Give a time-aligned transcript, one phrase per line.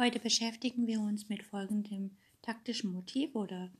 [0.00, 3.70] Heute beschäftigen wir uns mit folgendem taktischen Motiv oder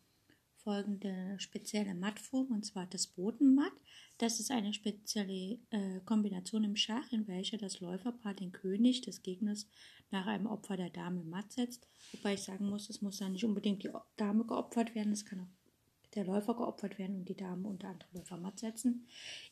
[0.58, 3.72] folgende spezielle Mattform, und zwar das Bodenmatt.
[4.18, 9.22] Das ist eine spezielle äh, Kombination im Schach, in welcher das Läuferpaar den König des
[9.22, 9.66] Gegners
[10.10, 11.88] nach einem Opfer der Dame matt setzt.
[12.12, 15.40] Wobei ich sagen muss, es muss dann nicht unbedingt die Dame geopfert werden, es kann
[15.40, 19.06] auch der Läufer geopfert werden und die Dame unter andere Läufer matt setzen.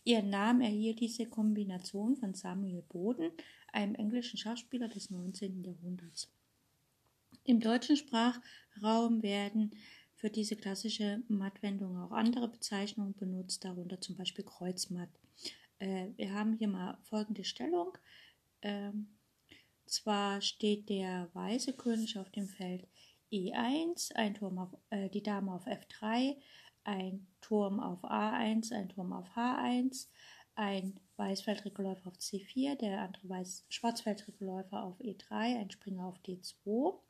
[0.05, 3.31] Ihren Namen erhielt diese Kombination von Samuel Boden,
[3.73, 5.65] einem englischen Schachspieler des 19.
[5.65, 6.31] Jahrhunderts.
[7.49, 9.75] Im deutschen Sprachraum werden
[10.17, 15.09] für diese klassische Mattwendung auch andere Bezeichnungen benutzt, darunter zum Beispiel Kreuzmatt.
[15.79, 17.97] Äh, wir haben hier mal folgende Stellung.
[18.61, 19.17] Ähm,
[19.87, 22.87] zwar steht der weiße König auf dem Feld
[23.33, 26.37] E1, ein Turm auf, äh, die Dame auf F3,
[26.85, 30.09] ein Turm auf A1, ein Turm auf H1,
[30.55, 36.19] ein weißfeldriger Läufer auf C4, der andere weiß, schwarzfeldrige Läufer auf E3, ein Springer auf
[36.27, 37.01] D2,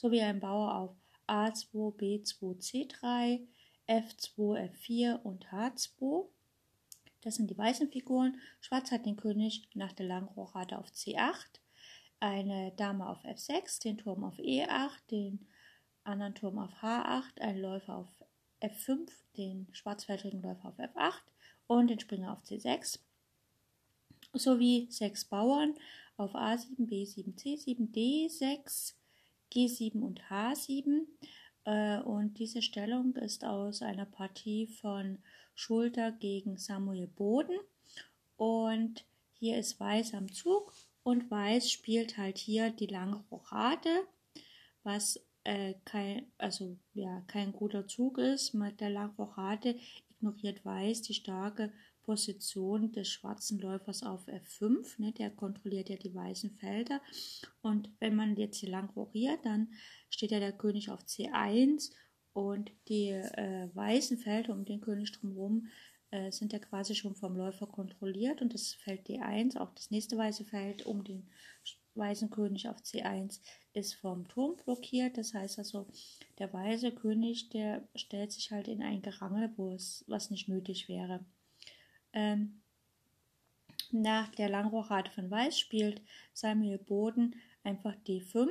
[0.00, 3.46] sowie ein Bauer auf A2, B2, C3,
[3.86, 6.26] F2, F4 und H2.
[7.20, 8.40] Das sind die weißen Figuren.
[8.60, 11.60] Schwarz hat den König nach der langen Rochade auf C8,
[12.18, 15.46] eine Dame auf F6, den Turm auf E8, den
[16.04, 18.24] anderen Turm auf H8, einen Läufer auf
[18.62, 21.20] F5, den schwarzfeldrigen Läufer auf F8
[21.66, 23.00] und den Springer auf C6
[24.32, 25.74] sowie sechs Bauern
[26.16, 28.94] auf A7, B7, C7, D6,
[29.52, 31.06] G7 und H7.
[31.64, 35.18] Äh, und diese Stellung ist aus einer Partie von
[35.54, 37.58] Schulter gegen Samuel Boden.
[38.36, 39.04] Und
[39.38, 44.06] hier ist Weiß am Zug und Weiß spielt halt hier die lange Rochade,
[44.82, 48.54] was äh, kein, also, ja, kein guter Zug ist.
[48.54, 49.78] Mit der langen Rochade
[50.10, 51.72] ignoriert Weiß die starke
[52.10, 55.00] Position des schwarzen Läufers auf F5.
[55.00, 57.00] Ne, der kontrolliert ja die weißen Felder.
[57.62, 59.68] Und wenn man jetzt hier lang rochiert, dann
[60.08, 61.92] steht ja der König auf C1
[62.32, 65.68] und die äh, weißen Felder um den König drumherum
[66.10, 70.16] äh, sind ja quasi schon vom Läufer kontrolliert und das Feld D1, auch das nächste
[70.18, 71.28] weiße Feld um den
[71.94, 73.40] weißen König auf C1
[73.72, 75.16] ist vom Turm blockiert.
[75.16, 75.86] Das heißt also,
[76.40, 80.88] der weiße König, der stellt sich halt in ein Gerangel, wo es was nicht nötig
[80.88, 81.24] wäre.
[82.12, 82.60] Ähm,
[83.92, 86.00] nach der Langrochade von Weiß spielt
[86.32, 87.34] Samuel Boden
[87.64, 88.48] einfach D5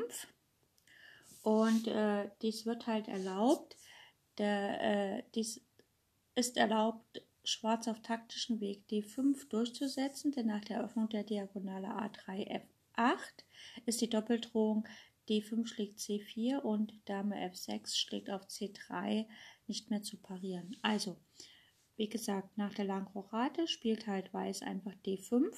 [1.43, 3.77] und äh, dies wird halt erlaubt.
[4.37, 4.81] Der,
[5.17, 5.61] äh, dies
[6.35, 12.61] ist erlaubt, Schwarz auf taktischen Weg D5 durchzusetzen, denn nach der Eröffnung der Diagonale A3
[12.95, 13.43] F8
[13.85, 14.87] ist die Doppeldrohung
[15.29, 19.25] D5 schlägt C4 und Dame F6 schlägt auf C3
[19.67, 20.75] nicht mehr zu parieren.
[20.81, 21.17] Also
[21.99, 25.53] wie gesagt, nach der langen Rochade spielt halt Weiß einfach D5,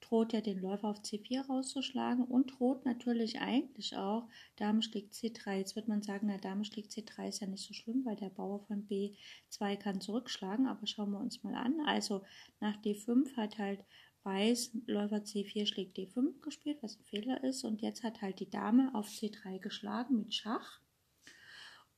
[0.00, 5.56] droht ja den Läufer auf C4 rauszuschlagen und droht natürlich eigentlich auch Dame schlägt C3.
[5.56, 8.30] Jetzt wird man sagen, na Dame schlägt C3 ist ja nicht so schlimm, weil der
[8.30, 11.80] Bauer von B2 kann zurückschlagen, aber schauen wir uns mal an.
[11.84, 12.22] Also
[12.60, 13.84] nach D5 hat halt
[14.22, 18.50] Weiß Läufer C4 schlägt D5 gespielt, was ein Fehler ist und jetzt hat halt die
[18.50, 20.80] Dame auf C3 geschlagen mit Schach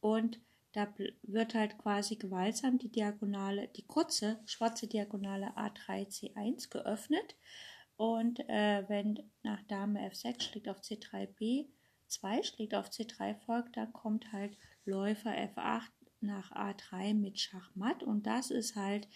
[0.00, 0.40] und
[0.72, 7.36] da wird halt quasi gewaltsam die Diagonale, die kurze schwarze Diagonale A3, C1 geöffnet.
[7.96, 13.92] Und äh, wenn nach Dame F6 schlägt auf C3 B2 schlägt auf C3 folgt, dann
[13.92, 15.90] kommt halt Läufer F8
[16.20, 18.02] nach A3 mit Schachmatt.
[18.02, 19.08] Und das ist halt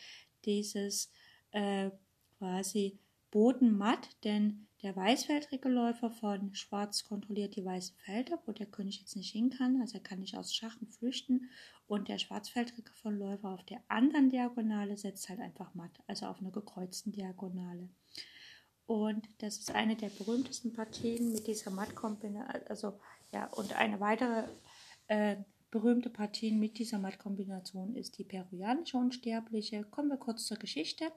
[0.45, 1.11] dieses
[1.53, 1.91] äh,
[2.39, 2.99] quasi
[3.31, 9.17] Bodenmatt, denn der weißfeldrige Läufer von Schwarz kontrolliert die weißen Felder, wo der König jetzt
[9.17, 11.51] nicht hin kann, also er kann nicht aus Schachen flüchten.
[11.89, 16.39] Und der schwarzfeldrige von Läufer auf der anderen Diagonale setzt halt einfach matt, also auf
[16.39, 17.89] einer gekreuzten Diagonale.
[18.87, 23.01] Und das ist eine der berühmtesten Partien mit dieser Mattkombination, also
[23.33, 24.45] ja, und eine weitere
[25.09, 25.35] äh,
[25.77, 29.85] berühmte Partie mit dieser Mattkombination ist die peruanische Unsterbliche.
[29.85, 31.13] Kommen wir kurz zur Geschichte.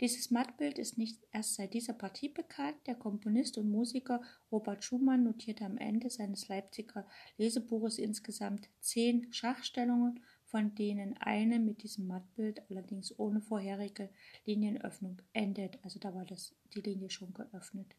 [0.00, 2.76] Dieses Mattbild ist nicht erst seit dieser Partie bekannt.
[2.86, 4.22] Der Komponist und Musiker
[4.52, 7.08] Robert Schumann notierte am Ende seines Leipziger
[7.38, 14.10] Lesebuches insgesamt zehn Schachstellungen, von denen eine mit diesem Mattbild allerdings ohne vorherige
[14.44, 15.80] Linienöffnung endet.
[15.82, 17.96] Also da war das, die Linie schon geöffnet.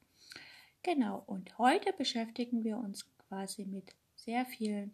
[0.81, 4.93] Genau, und heute beschäftigen wir uns quasi mit sehr vielen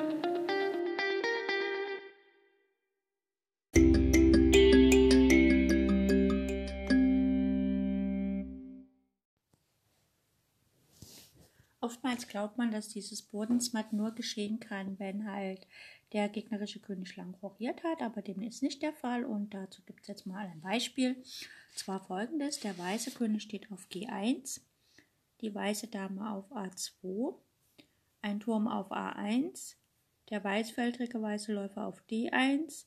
[12.21, 15.65] Oftmals glaubt man, dass dieses Bodensmatt nur geschehen kann, wenn halt
[16.13, 20.01] der gegnerische König lang rochiert hat, aber dem ist nicht der Fall und dazu gibt
[20.01, 21.15] es jetzt mal ein Beispiel.
[21.73, 24.61] Zwar folgendes, der weiße König steht auf G1,
[25.41, 27.33] die weiße Dame auf A2,
[28.21, 29.77] ein Turm auf A1,
[30.29, 32.85] der weißfeldrige weiße Läufer auf D1,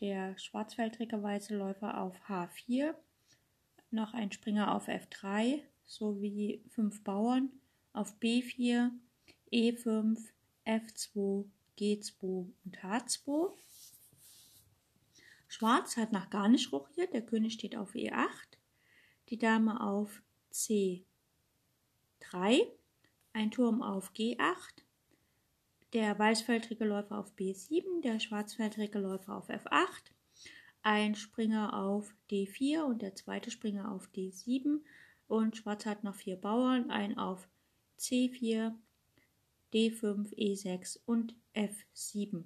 [0.00, 2.94] der schwarzfeldrige weiße Läufer auf H4,
[3.90, 7.50] noch ein Springer auf F3 sowie fünf Bauern
[7.92, 8.90] auf B4,
[9.52, 10.18] E5,
[10.66, 11.44] F2,
[11.78, 12.22] G2
[12.64, 13.50] und H2.
[15.48, 18.58] Schwarz hat nach gar nicht rochiert, der König steht auf E8,
[19.28, 20.22] die Dame auf
[20.52, 21.02] C3,
[23.32, 24.84] ein Turm auf G8,
[25.92, 30.12] der weißfeldrige Läufer auf B7, der schwarzfeldrige Läufer auf F8,
[30.82, 34.80] ein Springer auf D4 und der zweite Springer auf D7
[35.26, 37.48] und Schwarz hat noch vier Bauern, ein auf
[38.00, 38.74] C4,
[39.72, 42.44] D5, E6 und F7.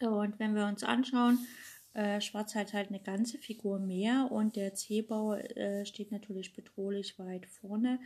[0.00, 1.38] Und wenn wir uns anschauen,
[1.92, 7.18] äh, Schwarz hat halt eine ganze Figur mehr und der C-Bau äh, steht natürlich bedrohlich
[7.18, 8.00] weit vorne.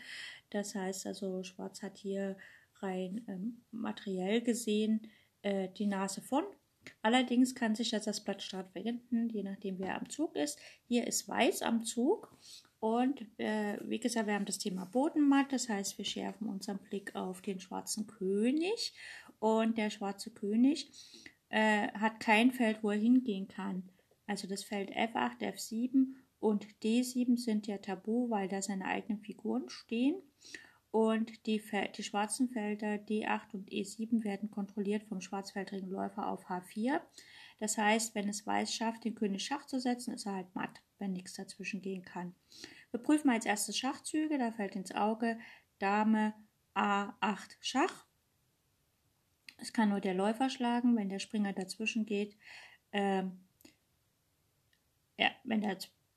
[0.51, 2.37] Das heißt also, Schwarz hat hier
[2.81, 5.09] rein ähm, materiell gesehen
[5.43, 6.45] äh, die Nase von.
[7.03, 10.59] Allerdings kann sich jetzt das Blatt stark wenden, je nachdem wer am Zug ist.
[10.87, 12.37] Hier ist Weiß am Zug
[12.85, 17.17] und äh, wie gesagt, wir haben das Thema Bodenmatt, das heißt, wir schärfen unseren Blick
[17.17, 18.93] auf den schwarzen König.
[19.39, 20.91] Und der schwarze König
[21.49, 23.89] äh, hat kein Feld, wo er hingehen kann.
[24.27, 26.09] Also das Feld F8, F7
[26.41, 30.17] und D7 sind ja tabu, weil da seine eigenen Figuren stehen.
[30.91, 31.63] Und die,
[31.97, 37.01] die schwarzen Felder D8 und E7 werden kontrolliert vom schwarzfeldrigen Läufer auf H4.
[37.61, 40.83] Das heißt, wenn es Weiß schafft, den König Schach zu setzen, ist er halt matt,
[40.99, 42.35] wenn nichts dazwischen gehen kann.
[42.95, 44.39] Wir prüfen als erstes Schachzüge.
[44.39, 45.37] Da fällt ins Auge
[45.81, 46.33] Dame
[46.77, 48.07] A8 Schach.
[49.59, 52.37] Es kann nur der Läufer schlagen, wenn der Springer dazwischen geht.
[52.93, 53.41] Ähm,
[55.19, 55.77] ja, wenn der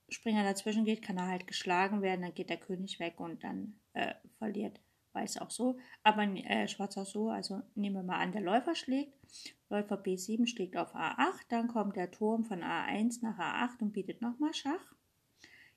[0.09, 3.79] Springer dazwischen geht, kann er halt geschlagen werden, dann geht der König weg und dann
[3.93, 4.79] äh, verliert
[5.13, 7.29] Weiß auch so, aber äh, Schwarz auch so.
[7.31, 9.13] Also nehmen wir mal an, der Läufer schlägt.
[9.67, 14.21] Läufer B7 schlägt auf A8, dann kommt der Turm von A1 nach A8 und bietet
[14.21, 14.93] nochmal Schach.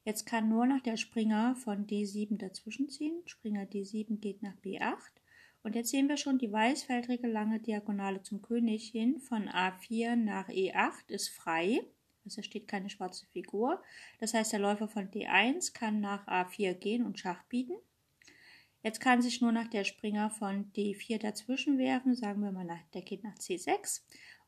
[0.05, 3.20] Jetzt kann nur noch der Springer von D7 dazwischen ziehen.
[3.26, 4.97] Springer D7 geht nach B8.
[5.62, 10.49] Und jetzt sehen wir schon die weißfeldrige lange Diagonale zum König hin von A4 nach
[10.49, 11.81] E8 ist frei.
[12.25, 13.82] Also steht keine schwarze Figur.
[14.20, 17.75] Das heißt, der Läufer von D1 kann nach A4 gehen und Schach bieten.
[18.82, 22.14] Jetzt kann sich nur noch der Springer von D4 dazwischen werfen.
[22.14, 24.00] Sagen wir mal, der geht nach C6.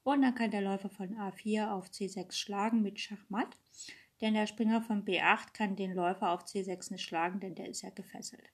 [0.05, 3.58] Und dann kann der Läufer von A4 auf C6 schlagen mit Schachmatt
[4.22, 7.82] denn der Springer von B8 kann den Läufer auf C6 nicht schlagen, denn der ist
[7.82, 8.48] ja gefesselt.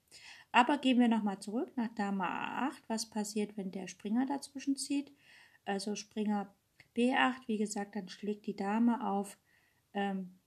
[0.51, 2.83] Aber gehen wir nochmal zurück nach Dame A8.
[2.89, 5.13] Was passiert, wenn der Springer dazwischen zieht?
[5.67, 6.55] Also Springer
[6.97, 9.39] B8, wie gesagt, dann schlägt die Dame auf,
[9.93, 10.39] ähm,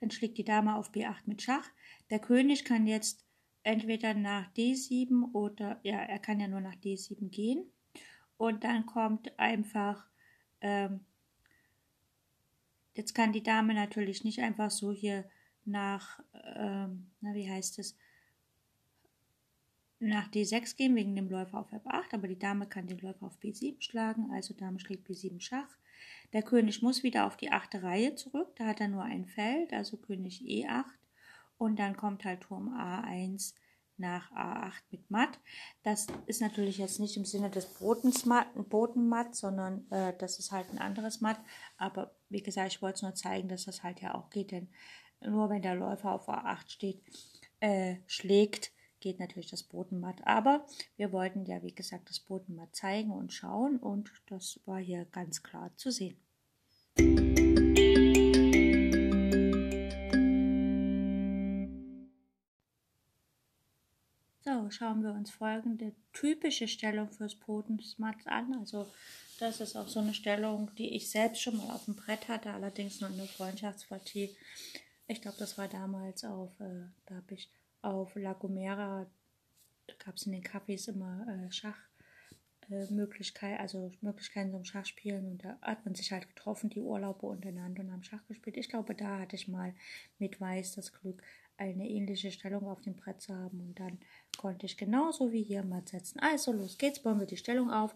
[0.00, 1.68] dann schlägt die Dame auf B8 mit Schach.
[2.08, 3.26] Der König kann jetzt
[3.62, 7.70] entweder nach D7 oder, ja, er kann ja nur nach D7 gehen.
[8.38, 10.08] Und dann kommt einfach
[10.62, 11.04] ähm,
[13.00, 15.24] Jetzt kann die Dame natürlich nicht einfach so hier
[15.64, 16.20] nach,
[16.54, 17.96] ähm, na wie heißt es,
[20.00, 23.38] nach D6 gehen wegen dem Läufer auf F8, aber die Dame kann den Läufer auf
[23.40, 25.78] B7 schlagen, also Dame schlägt B7 Schach.
[26.34, 29.72] Der König muss wieder auf die achte Reihe zurück, da hat er nur ein Feld,
[29.72, 30.84] also König E8
[31.56, 33.54] und dann kommt halt Turm A1
[34.00, 35.38] nach A8 mit Matt.
[35.82, 40.78] Das ist natürlich jetzt nicht im Sinne des Bodenmatt, sondern äh, das ist halt ein
[40.78, 41.38] anderes Matt.
[41.76, 44.68] Aber wie gesagt, ich wollte es nur zeigen, dass das halt ja auch geht, denn
[45.20, 47.02] nur wenn der Läufer auf A8 steht,
[47.60, 50.26] äh, schlägt, geht natürlich das Bodenmatt.
[50.26, 50.66] Aber
[50.96, 55.42] wir wollten ja, wie gesagt, das Bodenmatt zeigen und schauen und das war hier ganz
[55.42, 56.16] klar zu sehen.
[64.68, 68.54] Schauen wir uns folgende typische Stellung fürs Bodensmatz an.
[68.58, 68.86] Also
[69.40, 72.52] das ist auch so eine Stellung, die ich selbst schon mal auf dem Brett hatte,
[72.52, 74.36] allerdings nur eine Freundschaftspartie.
[75.06, 77.50] Ich glaube, das war damals auf, äh, da habe ich
[77.80, 79.06] auf La Gomera,
[79.98, 85.58] gab es in den Cafés immer äh, Schachmöglichkeiten, äh, also Möglichkeiten zum Schachspielen und da
[85.62, 88.58] hat man sich halt getroffen, die Urlaube untereinander und haben Schach gespielt.
[88.58, 89.74] Ich glaube, da hatte ich mal
[90.18, 91.22] mit Weiß das Glück,
[91.56, 93.98] eine ähnliche Stellung auf dem Brett zu haben und dann
[94.40, 96.18] konnte ich genauso wie hier matt setzen.
[96.18, 97.94] Also los geht's, bauen wir die Stellung auf.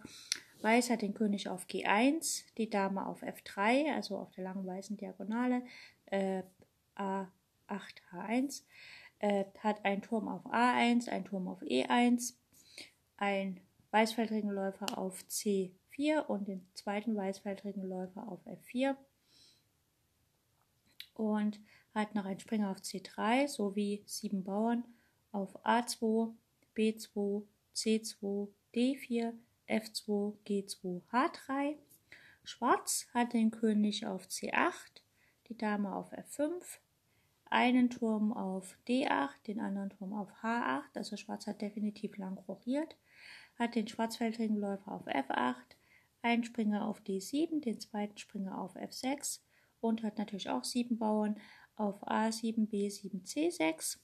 [0.61, 4.99] Weiß hat den König auf G1, die Dame auf F3, also auf der langen weißen
[4.99, 5.63] Diagonale,
[6.05, 6.43] äh,
[6.97, 7.31] A8,
[8.13, 8.63] H1.
[9.21, 12.35] äh, hat einen Turm auf A1, einen Turm auf E1,
[13.17, 13.61] ein
[13.93, 18.97] Weißfeldringläufer auf C4 und den zweiten Weißfeldringläufer auf F4
[21.15, 21.59] und
[21.95, 24.85] hat noch einen Springer auf C3 sowie sieben Bauern
[25.35, 26.33] auf A2,
[26.77, 27.43] B2,
[27.75, 29.33] C2, D4,
[29.69, 31.75] F2, G2, H3.
[32.45, 35.03] Schwarz hat den König auf C8,
[35.49, 36.79] die Dame auf F5,
[37.47, 42.97] einen Turm auf D8, den anderen Turm auf H8, also Schwarz hat definitiv lang rochiert,
[43.59, 45.55] hat den schwarzfeldrigen Läufer auf F8,
[46.23, 49.41] einen Springer auf D7, den zweiten Springer auf F6
[49.81, 51.41] und hat natürlich auch sieben Bauern
[51.77, 53.99] auf A7, B7, C6,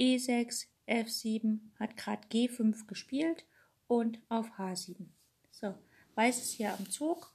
[0.00, 3.44] E6, F7, hat gerade G5 gespielt
[3.86, 5.06] und auf H7.
[5.50, 5.74] So,
[6.14, 7.34] Weiß ist hier am Zug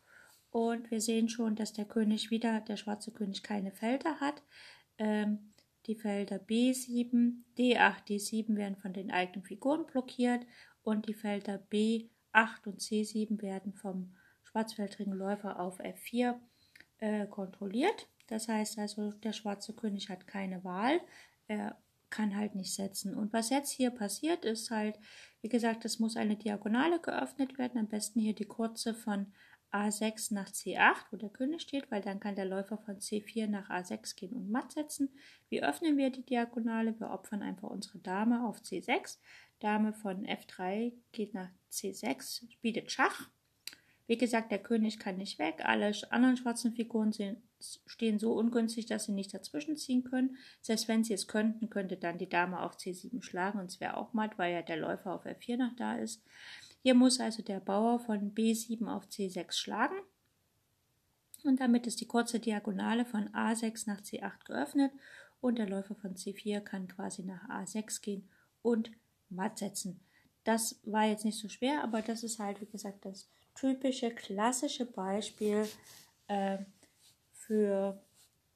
[0.50, 4.42] und wir sehen schon, dass der König wieder, der schwarze König, keine Felder hat.
[4.98, 5.54] Ähm,
[5.86, 10.46] die Felder B7, D8, D7 werden von den eigenen Figuren blockiert
[10.82, 16.40] und die Felder B8 und C7 werden vom schwarzfeldrigen Läufer auf F4
[16.98, 18.08] äh, kontrolliert.
[18.28, 21.00] Das heißt also, der schwarze König hat keine Wahl.
[21.48, 21.78] Er
[22.16, 23.14] kann halt nicht setzen.
[23.14, 24.98] Und was jetzt hier passiert, ist halt,
[25.42, 27.78] wie gesagt, es muss eine Diagonale geöffnet werden.
[27.78, 29.34] Am besten hier die kurze von
[29.74, 33.70] A6 nach C8, wo der König steht, weil dann kann der Läufer von C4 nach
[33.70, 35.10] A6 gehen und matt setzen.
[35.50, 36.98] Wie öffnen wir die Diagonale?
[36.98, 39.18] Wir opfern einfach unsere Dame auf C6.
[39.60, 43.30] Dame von F3 geht nach C6, bietet Schach.
[44.08, 45.62] Wie gesagt, der König kann nicht weg.
[45.64, 47.40] Alle anderen schwarzen Figuren sind,
[47.88, 50.38] stehen so ungünstig, dass sie nicht dazwischen ziehen können.
[50.62, 53.98] Selbst wenn sie es könnten, könnte dann die Dame auf C7 schlagen und es wäre
[53.98, 56.22] auch matt, weil ja der Läufer auf F4 noch da ist.
[56.84, 59.96] Hier muss also der Bauer von B7 auf C6 schlagen.
[61.44, 64.92] Und damit ist die kurze Diagonale von A6 nach C8 geöffnet
[65.42, 68.28] und der Läufer von C4 kann quasi nach A6 gehen
[68.62, 68.92] und
[69.30, 70.00] matt setzen.
[70.44, 74.86] Das war jetzt nicht so schwer, aber das ist halt, wie gesagt, das typische, klassische
[74.86, 75.68] Beispiel
[76.28, 76.60] äh,
[77.32, 78.02] für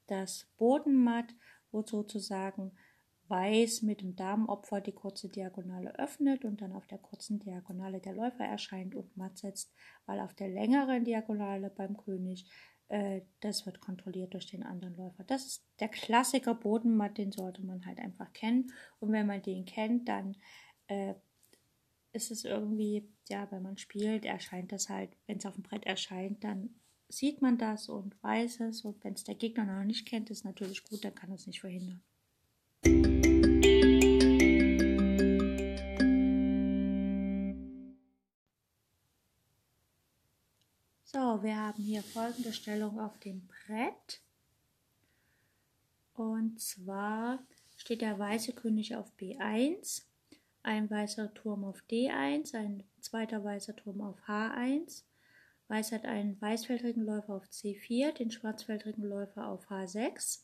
[0.08, 1.34] das Bodenmatt,
[1.72, 2.72] wo sozusagen
[3.28, 8.14] Weiß mit dem Damenopfer die kurze Diagonale öffnet und dann auf der kurzen Diagonale der
[8.14, 9.72] Läufer erscheint und matt setzt,
[10.08, 12.50] weil auf der längeren Diagonale beim König
[12.90, 15.24] äh, das wird kontrolliert durch den anderen Läufer.
[15.24, 19.66] Das ist der Klassiker Bodenmatt, den sollte man halt einfach kennen und wenn man den
[19.66, 20.36] kennt, dann
[20.88, 21.14] äh,
[22.12, 25.86] ist es irgendwie, ja, wenn man spielt, erscheint das halt, wenn es auf dem Brett
[25.86, 26.76] erscheint, dann
[27.08, 28.84] sieht man das und weiß es.
[28.86, 31.62] Und wenn es der Gegner noch nicht kennt, ist natürlich gut, dann kann es nicht
[31.62, 32.02] verhindern.
[41.04, 44.22] So, wir haben hier folgende Stellung auf dem Brett.
[46.14, 47.40] Und zwar
[47.78, 50.04] steht der weiße König auf B1
[50.64, 55.04] ein weißer Turm auf D1, ein zweiter weißer Turm auf H1.
[55.68, 60.40] Weiß hat einen weißfeldrigen Läufer auf C4, den schwarzfeldrigen Läufer auf H6,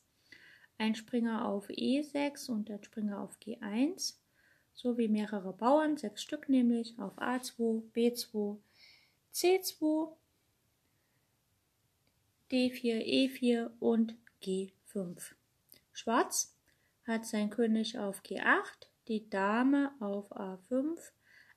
[0.78, 4.18] ein Springer auf E6 und der Springer auf G1,
[4.74, 8.58] sowie mehrere Bauern, sechs Stück nämlich, auf A2, B2,
[9.34, 10.12] C2,
[12.52, 15.34] D4, E4 und G5.
[15.92, 16.56] Schwarz
[17.08, 20.98] hat sein König auf G8, die Dame auf A5,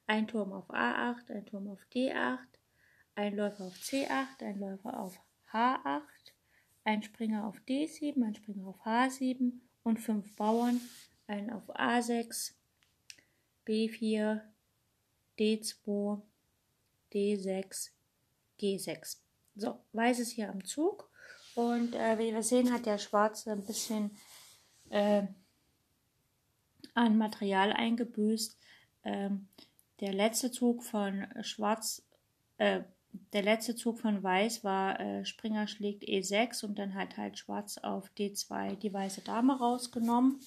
[0.06, 2.38] ein Turm auf A8, ein Turm auf D8,
[3.14, 5.20] ein Läufer auf C8, ein Läufer auf
[5.52, 6.02] H8,
[6.84, 9.52] ein Springer auf D7, ein Springer auf H7
[9.82, 10.80] und fünf Bauern,
[11.26, 12.52] ein auf A6,
[13.66, 14.40] B4,
[15.38, 16.22] D2,
[17.12, 17.90] D6,
[18.60, 19.18] G6.
[19.56, 21.10] So, Weiß ist hier am Zug
[21.54, 24.16] und äh, wie wir sehen, hat der Schwarze ein bisschen
[24.90, 25.24] äh,
[26.98, 28.58] an Material eingebüßt.
[29.04, 29.48] Ähm,
[30.00, 32.06] der letzte Zug von Schwarz,
[32.58, 32.80] äh,
[33.32, 37.78] der letzte Zug von Weiß war äh, Springer schlägt E6 und dann hat halt Schwarz
[37.78, 40.40] auf D2 die weiße Dame rausgenommen.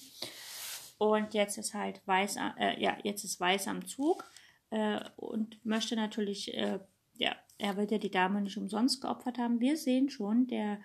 [0.98, 4.24] Und jetzt ist halt Weiß, äh, ja, jetzt ist Weiß am Zug
[4.70, 6.78] äh, und möchte natürlich, äh,
[7.14, 9.60] ja, er will ja die Dame nicht umsonst geopfert haben.
[9.60, 10.80] Wir sehen schon, der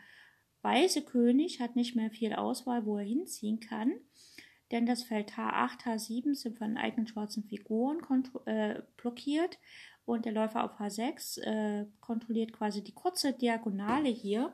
[0.62, 3.94] weiße König hat nicht mehr viel Auswahl, wo er hinziehen kann
[4.72, 8.00] denn das Feld H8, H7 sind von eigenen schwarzen Figuren
[8.46, 9.60] äh, blockiert
[10.06, 14.54] und der Läufer auf H6 äh, kontrolliert quasi die kurze Diagonale hier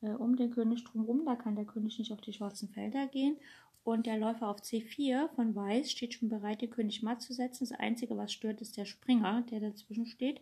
[0.00, 1.24] äh, um den König drumherum.
[1.24, 3.36] Da kann der König nicht auf die schwarzen Felder gehen.
[3.82, 7.66] Und der Läufer auf C4 von Weiß steht schon bereit, den König matt zu setzen.
[7.68, 10.40] Das Einzige, was stört, ist der Springer, der dazwischen steht.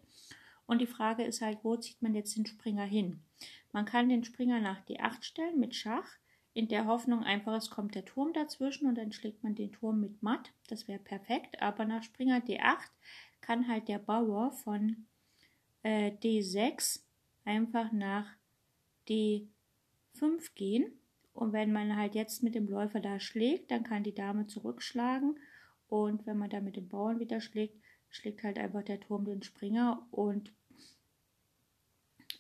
[0.67, 3.21] Und die Frage ist halt, wo zieht man jetzt den Springer hin?
[3.73, 6.09] Man kann den Springer nach D8 stellen mit Schach
[6.55, 10.01] in der Hoffnung einfach, es kommt der Turm dazwischen und dann schlägt man den Turm
[10.01, 10.53] mit matt.
[10.69, 11.63] Das wäre perfekt.
[11.63, 12.91] Aber nach Springer D8
[13.41, 15.07] kann halt der Bauer von
[15.83, 17.01] äh, D6
[17.45, 18.27] einfach nach
[19.09, 20.93] D5 gehen.
[21.33, 25.39] Und wenn man halt jetzt mit dem Läufer da schlägt, dann kann die Dame zurückschlagen.
[25.89, 29.43] Und wenn man da mit dem Bauern wieder schlägt, schlägt halt einfach der Turm den
[29.43, 30.53] Springer und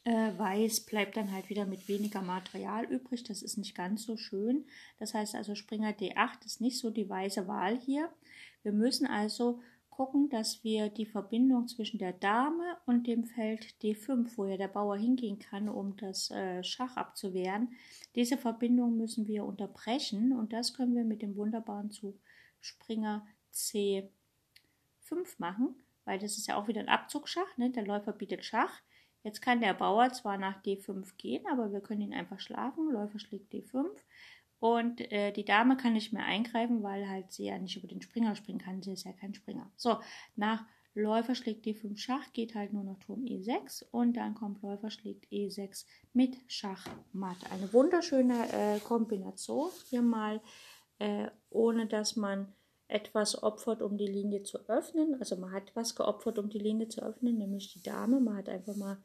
[0.08, 3.24] Weiß bleibt dann halt wieder mit weniger Material übrig.
[3.24, 4.64] Das ist nicht ganz so schön.
[4.98, 8.08] Das heißt also Springer D8 ist nicht so die weise Wahl hier.
[8.62, 9.60] Wir müssen also
[9.98, 14.68] gucken, dass wir die Verbindung zwischen der Dame und dem Feld D5, wo ja der
[14.68, 17.72] Bauer hingehen kann, um das äh, Schach abzuwehren,
[18.14, 22.14] diese Verbindung müssen wir unterbrechen und das können wir mit dem wunderbaren Zug
[22.60, 24.08] Springer C5
[25.38, 25.74] machen,
[26.04, 27.70] weil das ist ja auch wieder ein Abzugschach, ne?
[27.70, 28.80] der Läufer bietet Schach.
[29.28, 32.90] Jetzt kann der Bauer zwar nach D5 gehen, aber wir können ihn einfach schlagen.
[32.90, 33.84] Läufer schlägt D5
[34.58, 38.00] und äh, die Dame kann nicht mehr eingreifen, weil halt sie ja nicht über den
[38.00, 38.80] Springer springen kann.
[38.80, 39.70] Sie ist ja kein Springer.
[39.76, 39.98] So,
[40.34, 44.88] nach Läufer schlägt D5 Schach, geht halt nur noch Turm E6 und dann kommt Läufer
[44.88, 47.36] schlägt E6 mit Schach Matt.
[47.52, 49.68] Eine wunderschöne äh, Kombination.
[49.90, 50.40] Hier mal,
[51.00, 52.50] äh, ohne dass man
[52.88, 55.16] etwas opfert, um die Linie zu öffnen.
[55.20, 58.18] Also man hat was geopfert, um die Linie zu öffnen, nämlich die Dame.
[58.20, 58.98] Man hat einfach mal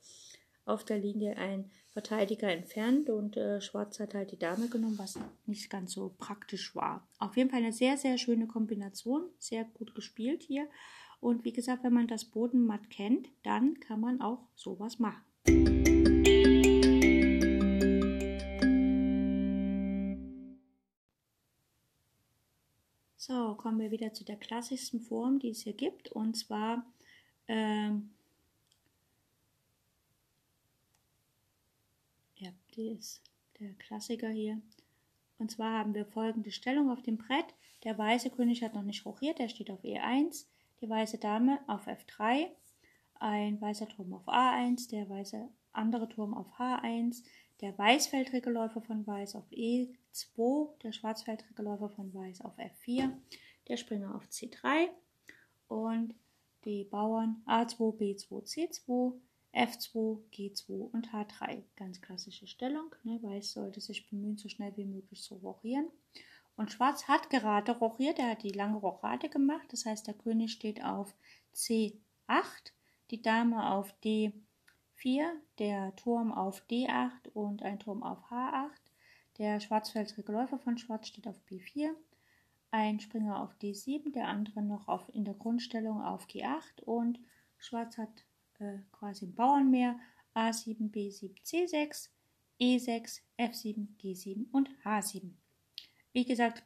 [0.66, 5.20] auf der Linie ein Verteidiger entfernt und äh, Schwarz hat halt die Dame genommen, was
[5.46, 7.08] nicht ganz so praktisch war.
[7.20, 10.68] Auf jeden Fall eine sehr, sehr schöne Kombination, sehr gut gespielt hier.
[11.20, 15.73] Und wie gesagt, wenn man das Bodenmatt kennt, dann kann man auch sowas machen.
[23.26, 26.12] So, kommen wir wieder zu der klassischsten Form, die es hier gibt.
[26.12, 26.86] Und zwar
[27.48, 28.12] ähm,
[32.36, 33.22] Ja, die ist
[33.62, 34.62] der Klassiker hier.
[35.38, 37.46] Und zwar haben wir folgende Stellung auf dem Brett.
[37.86, 40.46] Der weiße König hat noch nicht rochiert, der steht auf E1,
[40.82, 42.50] die weiße Dame auf F3,
[43.22, 47.24] ein weißer Turm auf A1, der weiße andere Turm auf H1,
[47.64, 53.10] der weißfeldrige Läufer von Weiß auf E2, der schwarzfeldrige Läufer von Weiß auf F4,
[53.70, 54.90] der Springer auf C3
[55.70, 56.14] und
[56.66, 59.14] die Bauern A2, B2, C2,
[59.54, 61.64] F2, G2 und H3.
[61.78, 62.94] Ganz klassische Stellung.
[63.04, 63.24] Ne?
[63.24, 65.88] Weiß sollte sich bemühen, so schnell wie möglich zu rochieren.
[66.58, 69.68] Und Schwarz hat gerade rochiert, er hat die lange Rochade gemacht.
[69.72, 71.16] Das heißt, der König steht auf
[71.56, 71.94] C8,
[73.10, 73.94] die Dame auf
[74.98, 75.30] D4,
[75.60, 78.70] der Turm auf D8 und ein Turm auf H8.
[79.38, 81.90] Der schwarzfeldrige Läufer von Schwarz steht auf B4,
[82.72, 87.20] ein Springer auf D7, der andere noch auf, in der Grundstellung auf G8 und
[87.58, 88.26] Schwarz hat
[88.60, 90.00] äh, quasi im Bauernmeer
[90.36, 92.10] A7, B7, C6,
[92.60, 95.32] E6, F7, G7 und H7.
[96.12, 96.64] Wie gesagt,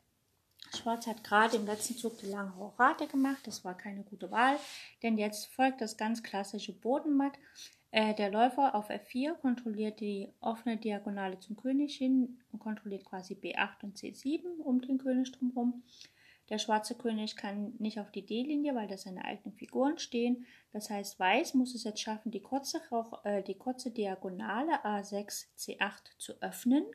[0.76, 3.46] Schwarz hat gerade im letzten Zug die lange Hochrate gemacht.
[3.46, 4.60] Das war keine gute Wahl,
[5.02, 7.38] denn jetzt folgt das ganz klassische Bodenmatt.
[7.91, 13.34] Äh, der Läufer auf F4 kontrolliert die offene Diagonale zum König hin und kontrolliert quasi
[13.36, 15.84] B8 und C7 um den König drumherum.
[16.50, 20.45] Der schwarze König kann nicht auf die D-Linie, weil da seine eigenen Figuren stehen.
[20.71, 22.82] Das heißt, Weiß muss es jetzt schaffen, die kurze,
[23.23, 26.86] äh, die kurze Diagonale A6, C8 zu öffnen.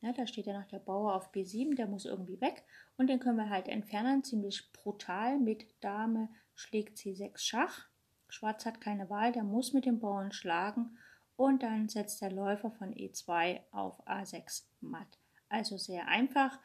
[0.00, 2.64] Ja, da steht ja noch der Bauer auf B7, der muss irgendwie weg.
[2.96, 7.88] Und den können wir halt entfernen, ziemlich brutal mit Dame schlägt C6 Schach.
[8.36, 10.98] Schwarz hat keine Wahl, der muss mit dem Bauern schlagen.
[11.36, 15.18] Und dann setzt der Läufer von E2 auf A6 matt.
[15.48, 16.58] Also sehr einfach.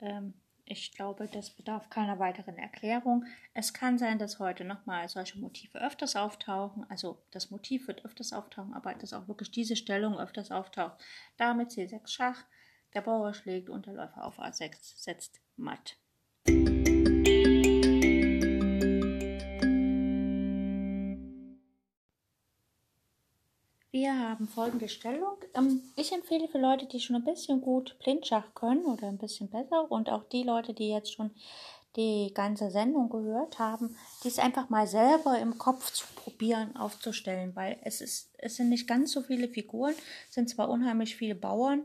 [0.00, 0.34] Ähm,
[0.66, 3.26] ich glaube, das bedarf keiner weiteren Erklärung.
[3.52, 6.88] Es kann sein, dass heute nochmal solche Motive öfters auftauchen.
[6.88, 11.02] Also das Motiv wird öfters auftauchen, aber dass auch wirklich diese Stellung öfters auftaucht.
[11.36, 12.44] Damit C6 Schach,
[12.94, 15.96] der Bauer schlägt und der Läufer auf A6 setzt matt.
[23.94, 25.36] Wir haben folgende Stellung.
[25.54, 29.48] Ähm, ich empfehle für Leute, die schon ein bisschen gut Blindschach können oder ein bisschen
[29.48, 31.30] besser und auch die Leute, die jetzt schon
[31.94, 37.78] die ganze Sendung gehört haben, dies einfach mal selber im Kopf zu probieren aufzustellen, weil
[37.84, 39.94] es ist, es sind nicht ganz so viele Figuren,
[40.28, 41.84] es sind zwar unheimlich viele Bauern,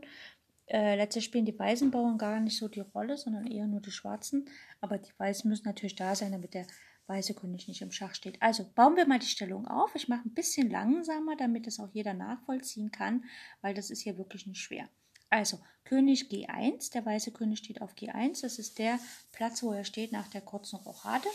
[0.66, 3.92] äh, letztlich spielen die weißen Bauern gar nicht so die Rolle, sondern eher nur die
[3.92, 4.48] schwarzen,
[4.80, 6.66] aber die weißen müssen natürlich da sein, damit der
[7.10, 8.40] weiße König nicht im Schach steht.
[8.40, 9.94] Also bauen wir mal die Stellung auf.
[9.94, 13.24] Ich mache ein bisschen langsamer, damit es auch jeder nachvollziehen kann,
[13.60, 14.88] weil das ist hier wirklich nicht schwer.
[15.28, 18.98] Also König G1, der weiße König steht auf G1, das ist der
[19.32, 21.28] Platz, wo er steht nach der kurzen Rochade.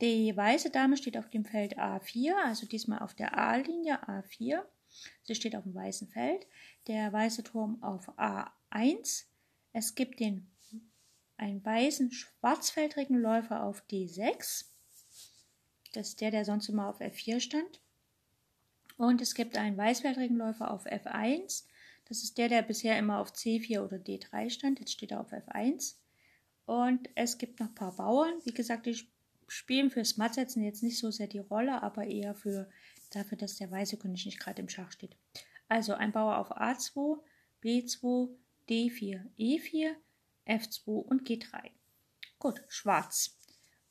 [0.00, 4.62] Die weiße Dame steht auf dem Feld A4, also diesmal auf der A-Linie A4.
[5.22, 6.46] Sie steht auf dem weißen Feld.
[6.86, 9.24] Der weiße Turm auf A1,
[9.72, 10.50] Es gibt den
[11.36, 14.71] einen weißen schwarzfeldrigen Läufer auf D6.
[15.92, 17.80] Das ist der, der sonst immer auf F4 stand.
[18.96, 21.64] Und es gibt einen weißfeldrigen Läufer auf F1.
[22.06, 24.80] Das ist der, der bisher immer auf C4 oder D3 stand.
[24.80, 25.96] Jetzt steht er auf F1.
[26.66, 28.34] Und es gibt noch ein paar Bauern.
[28.44, 29.06] Wie gesagt, die
[29.48, 32.70] spielen fürs Mattsetzen jetzt nicht so sehr die Rolle, aber eher für
[33.10, 35.16] dafür, dass der weiße König nicht gerade im Schach steht.
[35.68, 37.18] Also ein Bauer auf A2,
[37.62, 38.30] B2,
[38.68, 39.94] D4, E4,
[40.46, 41.70] F2 und G3.
[42.38, 43.38] Gut, schwarz.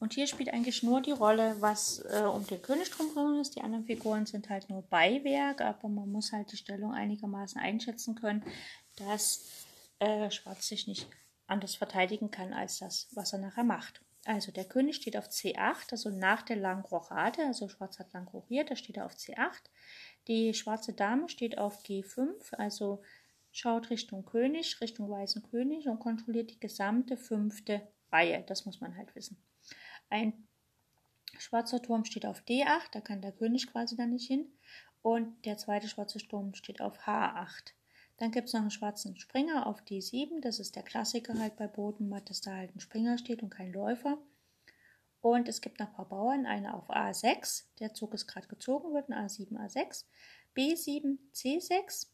[0.02, 3.56] Und hier spielt eigentlich nur die Rolle, was äh, um den König drumherum ist.
[3.56, 8.16] Die anderen Figuren sind halt nur Beiwerk, aber man muss halt die Stellung einigermaßen einschätzen
[8.16, 8.44] können,
[8.96, 9.46] dass
[10.00, 11.06] äh, Schwarz sich nicht
[11.46, 14.02] anders verteidigen kann als das, was er nachher macht.
[14.26, 18.72] Also der König steht auf C8, also nach der langen also Schwarz hat lang rochiert,
[18.72, 19.70] da steht er auf C8.
[20.28, 23.04] Die schwarze Dame steht auf G5, also
[23.52, 28.44] schaut Richtung König, Richtung weißen König und kontrolliert die gesamte fünfte Reihe.
[28.48, 29.38] Das muss man halt wissen.
[30.12, 30.48] Ein
[31.40, 34.46] schwarzer Turm steht auf D8, da kann der König quasi da nicht hin.
[35.02, 37.74] Und der zweite schwarze Turm steht auf H8.
[38.18, 40.42] Dann gibt es noch einen schwarzen Springer auf D7.
[40.42, 43.74] Das ist der Klassiker halt bei Bodenmatt, dass da halt ein Springer steht und kein
[43.74, 44.20] Läufer.
[45.22, 48.92] Und es gibt noch ein paar Bauern, eine auf A6, der Zug ist gerade gezogen
[48.92, 50.06] worden, A7, A6,
[50.56, 52.08] B7, C6.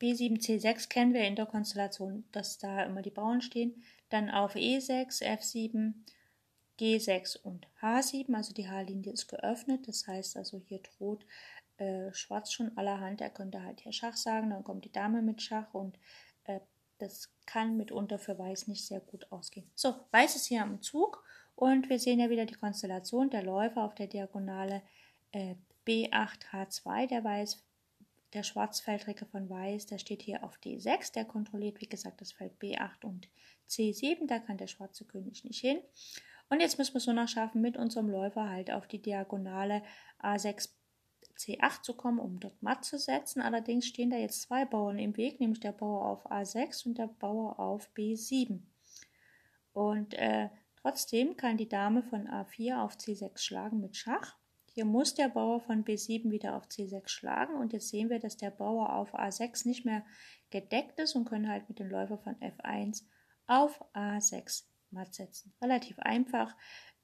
[0.00, 3.82] B7, C6 kennen wir in der Konstellation, dass da immer die Bauern stehen.
[4.08, 5.94] Dann auf E6, F7,
[6.82, 11.24] G6 und H7, also die H-Linie ist geöffnet, das heißt also hier droht
[11.76, 15.40] äh, Schwarz schon allerhand, er könnte halt hier Schach sagen, dann kommt die Dame mit
[15.40, 15.96] Schach und
[16.42, 16.58] äh,
[16.98, 19.70] das kann mitunter für Weiß nicht sehr gut ausgehen.
[19.76, 21.22] So, Weiß ist hier am Zug
[21.54, 23.30] und wir sehen ja wieder die Konstellation.
[23.30, 24.82] Der Läufer auf der Diagonale
[25.30, 25.54] äh,
[25.86, 27.62] B8, H2, der Weiß,
[28.32, 32.54] der Schwarzfeldrecke von Weiß, der steht hier auf D6, der kontrolliert wie gesagt das Feld
[32.60, 33.28] B8 und
[33.70, 35.78] C7, da kann der schwarze König nicht hin.
[36.52, 39.82] Und jetzt müssen wir es nur noch schaffen, mit unserem Läufer halt auf die Diagonale
[40.22, 40.68] A6
[41.38, 43.40] C8 zu kommen, um dort matt zu setzen.
[43.40, 47.06] Allerdings stehen da jetzt zwei Bauern im Weg, nämlich der Bauer auf A6 und der
[47.06, 48.60] Bauer auf B7.
[49.72, 54.36] Und äh, trotzdem kann die Dame von A4 auf C6 schlagen mit Schach.
[54.74, 58.36] Hier muss der Bauer von B7 wieder auf C6 schlagen und jetzt sehen wir, dass
[58.36, 60.04] der Bauer auf A6 nicht mehr
[60.50, 63.04] gedeckt ist und können halt mit dem Läufer von F1
[63.46, 65.52] auf A6 matt setzen.
[65.60, 66.54] Relativ einfach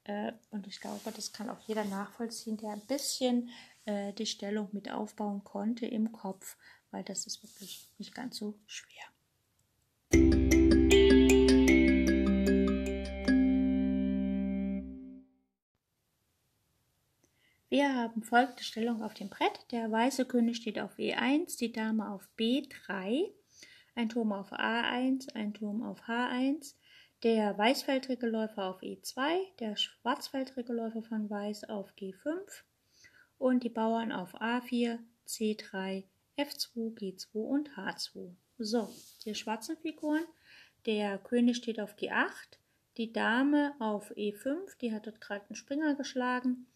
[0.09, 3.49] äh, und ich glaube, das kann auch jeder nachvollziehen, der ein bisschen
[3.85, 6.57] äh, die Stellung mit aufbauen konnte im Kopf,
[6.91, 9.03] weil das ist wirklich nicht ganz so schwer.
[17.71, 19.67] Wir haben folgende Stellung auf dem Brett.
[19.71, 23.29] Der weiße König steht auf E1, die Dame auf B3,
[23.93, 26.73] ein Turm auf A1, ein Turm auf H1,
[27.23, 32.63] der weißfeldrige Läufer auf E2, der schwarzfeldrige Läufer von Weiß auf G5
[33.37, 36.05] und die Bauern auf A4, C3,
[36.37, 38.35] F2, G2 und H2.
[38.57, 38.89] So,
[39.25, 40.23] die schwarzen Figuren.
[40.85, 42.57] Der König steht auf G8,
[42.97, 46.67] die Dame auf E5, die hat dort gerade einen Springer geschlagen,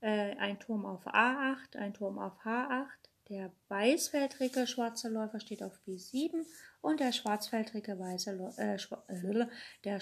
[0.00, 3.01] äh, ein Turm auf A8, ein Turm auf H8,
[3.32, 6.44] der weißfeldrige schwarze Läufer steht auf B7
[6.82, 9.46] und der schwarzfeldrige weiße äh, äh,
[9.84, 10.00] der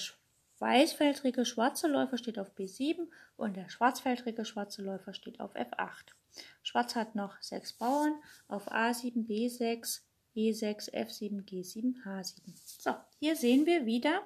[0.59, 6.09] weißfeldrige schwarze Läufer steht auf B7 und der schwarzfeldrige schwarze Läufer steht auf F8.
[6.65, 10.01] Schwarz hat noch sechs Bauern auf A7, B6,
[10.35, 12.41] E6, F7, G7, H7.
[12.81, 14.23] So, hier sehen wir wieder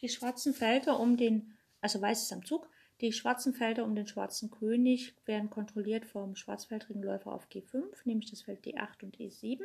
[0.00, 2.68] die schwarzen Felder um den, also weiß ist am Zug,
[3.00, 8.30] die schwarzen Felder um den schwarzen König werden kontrolliert vom schwarzfeldrigen Läufer auf G5, nämlich
[8.30, 9.62] das Feld D8 und E7.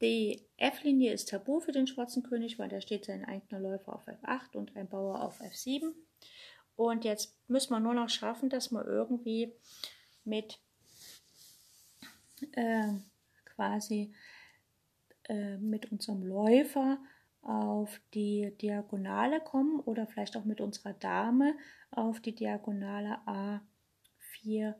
[0.00, 4.06] Die F-Linie ist tabu für den schwarzen König, weil da steht sein eigener Läufer auf
[4.06, 5.92] F8 und ein Bauer auf F7.
[6.76, 9.52] Und jetzt müssen wir nur noch schaffen, dass wir irgendwie
[10.24, 10.60] mit
[12.52, 12.92] äh,
[13.44, 14.14] quasi
[15.24, 16.98] äh, mit unserem Läufer
[17.42, 21.54] auf die Diagonale kommen oder vielleicht auch mit unserer Dame
[21.90, 24.74] auf die Diagonale A4,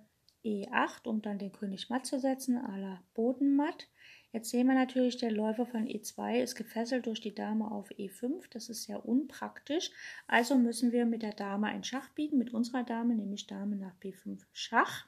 [0.45, 3.89] E8, um dann den König matt zu setzen, à la Bodenmatt.
[4.31, 8.45] Jetzt sehen wir natürlich, der Läufer von E2 ist gefesselt durch die Dame auf E5.
[8.51, 9.91] Das ist sehr unpraktisch.
[10.27, 13.95] Also müssen wir mit der Dame ein Schach bieten, mit unserer Dame, nämlich Dame nach
[14.03, 15.07] B5 Schach.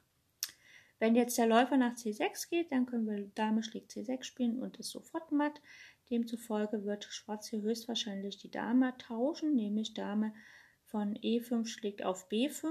[1.00, 4.78] Wenn jetzt der Läufer nach C6 geht, dann können wir Dame schlägt C6 spielen und
[4.78, 5.60] ist sofort matt.
[6.10, 10.34] Demzufolge wird Schwarz hier höchstwahrscheinlich die Dame tauschen, nämlich Dame
[10.86, 12.66] von E5 schlägt auf B5.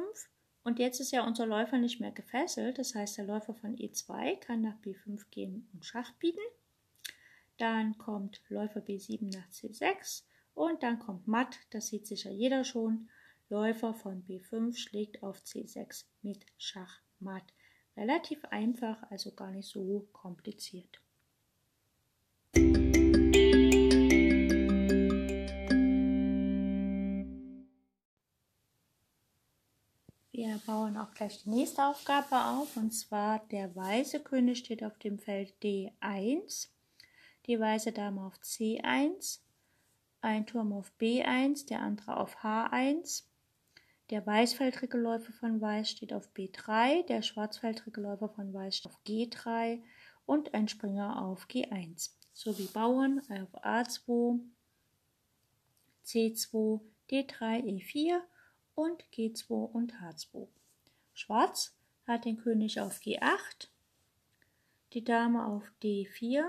[0.63, 4.35] Und jetzt ist ja unser Läufer nicht mehr gefesselt, das heißt der Läufer von E2
[4.39, 6.41] kann nach B5 gehen und Schach bieten.
[7.57, 10.23] Dann kommt Läufer B7 nach C6
[10.53, 13.09] und dann kommt Matt, das sieht sicher jeder schon.
[13.49, 17.53] Läufer von B5 schlägt auf C6 mit Schach Matt.
[17.95, 21.01] Relativ einfach, also gar nicht so kompliziert.
[30.39, 34.97] Wir bauen auch gleich die nächste Aufgabe auf und zwar der weiße König steht auf
[34.97, 36.69] dem Feld D1,
[37.45, 39.41] die weiße Dame auf C1,
[40.21, 43.25] ein Turm auf B1, der andere auf H1,
[44.11, 48.99] der weißfeldrige Läufer von Weiß steht auf B3, der schwarzfeldrige Läufer von Weiß steht auf
[49.05, 49.83] G3
[50.25, 54.39] und ein Springer auf G1, sowie Bauern auf A2,
[56.05, 58.21] C2, D3, E4
[58.79, 60.47] und G2 und H2.
[61.13, 61.75] Schwarz
[62.07, 63.67] hat den König auf G8,
[64.93, 66.45] die Dame auf D4,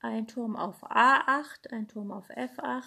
[0.00, 2.82] ein Turm auf A8, ein Turm auf F8,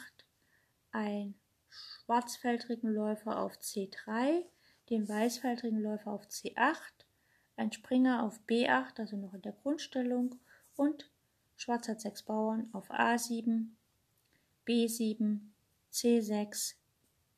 [0.92, 1.36] ein
[1.70, 4.44] schwarzfeldrigen Läufer auf C3,
[4.90, 7.06] den weißfeldrigen Läufer auf C8,
[7.58, 10.40] ein Springer auf B8, also noch in der Grundstellung,
[10.76, 11.12] und
[11.58, 13.68] Schwarz hat sechs Bauern auf A7,
[14.66, 15.42] B7,
[15.92, 16.74] C6,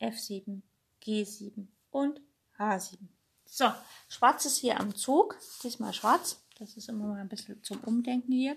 [0.00, 0.62] F7,
[1.02, 2.20] G7 und
[2.58, 2.98] H7.
[3.44, 3.66] So,
[4.08, 6.42] Schwarz ist hier am Zug, diesmal schwarz.
[6.58, 8.56] Das ist immer mal ein bisschen zum Umdenken hier.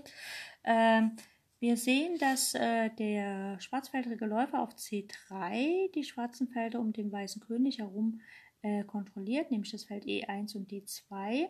[0.63, 1.15] Ähm,
[1.59, 7.41] wir sehen, dass äh, der schwarzfeldrige Läufer auf C3 die schwarzen Felder um den weißen
[7.41, 8.21] König herum
[8.61, 11.49] äh, kontrolliert, nämlich das Feld E1 und D2.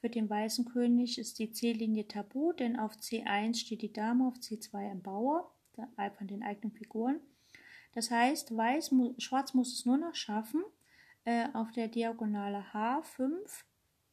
[0.00, 4.34] Für den weißen König ist die C-Linie tabu, denn auf C1 steht die Dame, auf
[4.34, 5.52] C2 ein Bauer
[6.16, 7.20] von den eigenen Figuren.
[7.92, 10.64] Das heißt, Weiß, Schwarz muss es nur noch schaffen,
[11.24, 13.64] äh, auf der Diagonale H5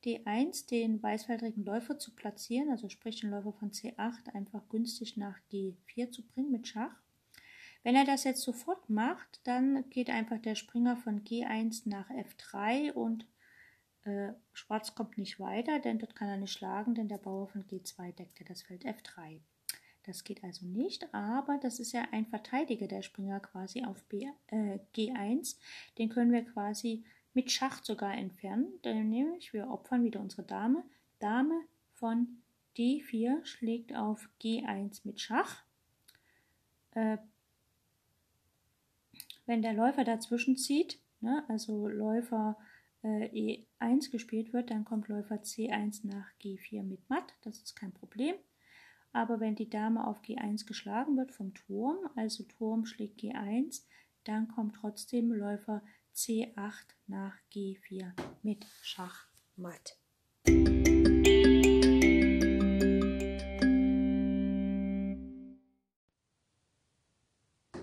[0.06, 5.38] D1 den weißfeldrigen Läufer zu platzieren, also sprich den Läufer von C8 einfach günstig nach
[5.52, 6.96] G4 zu bringen mit Schach.
[7.84, 12.92] Wenn er das jetzt sofort macht, dann geht einfach der Springer von G1 nach F3
[12.92, 13.26] und
[14.04, 17.66] äh, Schwarz kommt nicht weiter, denn dort kann er nicht schlagen, denn der Bauer von
[17.66, 19.42] G2 deckt ja das Feld F3.
[20.04, 24.28] Das geht also nicht, aber das ist ja ein Verteidiger der Springer quasi auf B,
[24.48, 25.58] äh, G1.
[25.98, 28.68] Den können wir quasi mit Schach sogar entfernen.
[28.82, 30.84] Dann nämlich wir opfern wieder unsere Dame.
[31.20, 31.62] Dame
[31.94, 32.42] von
[32.78, 35.64] D4 schlägt auf G1 mit Schach.
[36.92, 37.18] Äh,
[39.46, 42.58] wenn der Läufer dazwischen zieht, ne, also Läufer
[43.04, 47.34] äh, E1 gespielt wird, dann kommt Läufer C1 nach G4 mit Matt.
[47.42, 48.36] Das ist kein Problem.
[49.12, 53.84] Aber wenn die Dame auf G1 geschlagen wird vom Turm, also Turm schlägt G1,
[54.24, 55.82] dann kommt trotzdem Läufer
[56.16, 58.12] C8 nach G4
[58.44, 59.98] mit Schachmatt.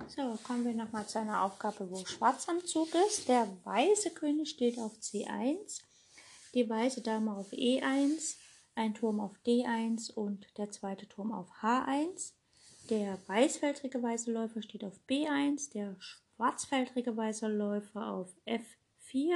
[0.08, 3.28] So, kommen wir nochmal zu einer Aufgabe, wo Schwarz am Zug ist.
[3.28, 5.82] Der weiße König steht auf C1,
[6.54, 8.36] die weiße Dame auf E1,
[8.76, 12.32] ein Turm auf D1 und der zweite Turm auf H1.
[12.90, 19.34] Der weißfeldrige weiße Läufer steht auf B1, der schwarzfeldrige weiße Läufer auf F4,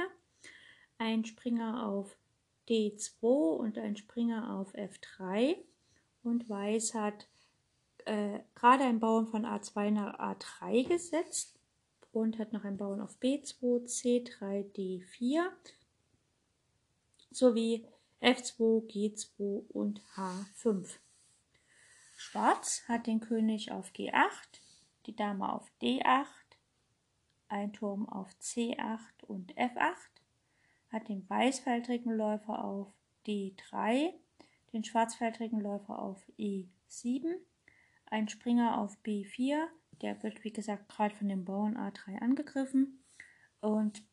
[0.97, 2.15] ein Springer auf
[2.69, 3.23] D2
[3.57, 5.57] und ein Springer auf F3
[6.23, 7.27] und Weiß hat
[8.05, 11.59] äh, gerade einen Bauern von A2 nach A3 gesetzt
[12.11, 15.43] und hat noch einen Bauern auf B2, C3, D4
[17.31, 17.85] sowie
[18.21, 20.99] F2, G2 und H5.
[22.17, 24.61] Schwarz hat den König auf G8,
[25.07, 26.27] die Dame auf D8,
[27.47, 29.95] ein Turm auf C8 und F8,
[30.91, 32.93] hat den weißfeldrigen Läufer auf
[33.25, 34.13] D3,
[34.71, 37.33] den schwarzfeldrigen Läufer auf E7,
[38.05, 39.65] ein Springer auf B4,
[40.01, 43.03] der wird wie gesagt gerade von dem Bauern A3 angegriffen
[43.61, 44.03] und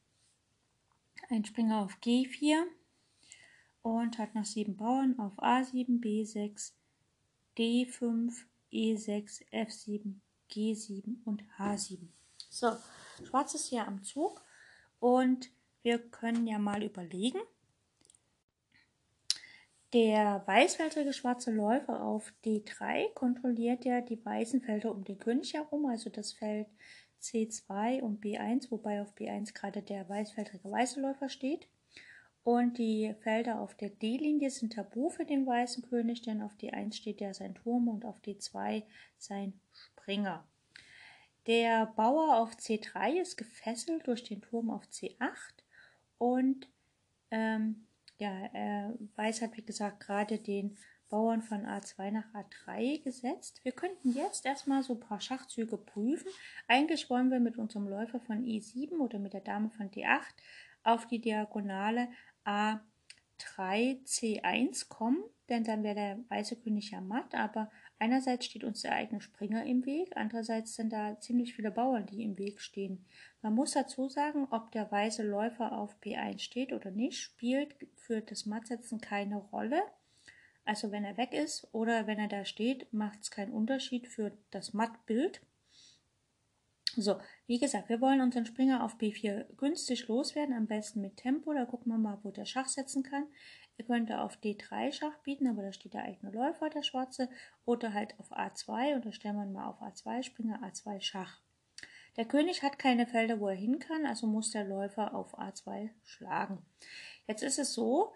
[1.28, 2.64] ein Springer auf G4,
[3.82, 6.72] und hat noch sieben Bauern auf A7, B6,
[7.56, 8.32] D5,
[8.72, 10.14] E6, F7,
[10.50, 11.98] G7 und H7.
[12.50, 12.72] So,
[13.24, 14.42] Schwarz ist hier am Zug
[15.00, 15.50] und
[15.82, 17.40] wir können ja mal überlegen.
[19.94, 25.86] Der weißfeldrige schwarze Läufer auf D3 kontrolliert ja die weißen Felder um den König herum,
[25.86, 26.66] also das Feld
[27.22, 31.68] C2 und B1, wobei auf B1 gerade der weißfeldrige weiße Läufer steht.
[32.48, 36.94] Und die Felder auf der D-Linie sind tabu für den weißen König, denn auf D1
[36.94, 38.84] steht ja sein Turm und auf D2
[39.18, 40.48] sein Springer.
[41.46, 45.28] Der Bauer auf C3 ist gefesselt durch den Turm auf C8
[46.16, 46.70] und
[47.30, 50.78] ähm, ja, äh, Weiß hat wie gesagt gerade den
[51.10, 53.60] Bauern von A2 nach A3 gesetzt.
[53.62, 56.28] Wir könnten jetzt erstmal so ein paar Schachzüge prüfen.
[56.66, 60.22] Eigentlich wollen wir mit unserem Läufer von E7 oder mit der Dame von D8
[60.88, 62.08] auf die Diagonale
[62.48, 68.82] A3 C1 kommen, denn dann wäre der weiße König ja matt, aber einerseits steht uns
[68.82, 73.04] der eigene Springer im Weg, andererseits sind da ziemlich viele Bauern, die im Weg stehen.
[73.42, 78.22] Man muss dazu sagen, ob der weiße Läufer auf B1 steht oder nicht, spielt für
[78.22, 79.82] das Mattsetzen keine Rolle.
[80.64, 84.32] Also wenn er weg ist oder wenn er da steht, macht es keinen Unterschied für
[84.50, 85.40] das Mattbild.
[87.00, 91.52] So, wie gesagt, wir wollen unseren Springer auf B4 günstig loswerden, am besten mit Tempo.
[91.52, 93.28] Da gucken wir mal, wo der Schach setzen kann.
[93.76, 97.28] Er könnte auf D3 Schach bieten, aber da steht der eigene Läufer, der schwarze,
[97.64, 101.40] oder halt auf A2 und da stellen wir mal auf A2, Springer A2 Schach.
[102.16, 105.90] Der König hat keine Felder, wo er hin kann, also muss der Läufer auf A2
[106.02, 106.66] schlagen.
[107.28, 108.12] Jetzt ist es so,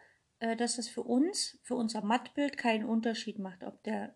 [0.56, 4.12] dass es für uns, für unser Mattbild keinen Unterschied macht, ob der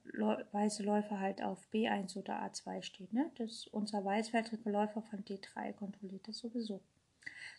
[0.50, 3.12] weiße Läufer halt auf B1 oder A2 steht.
[3.12, 3.30] Ne?
[3.36, 6.80] Das, unser weißfeldrige Läufer von D3 kontrolliert das sowieso.